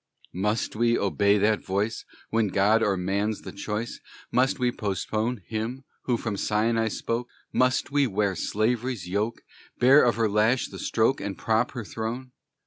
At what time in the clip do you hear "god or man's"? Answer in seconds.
2.47-3.41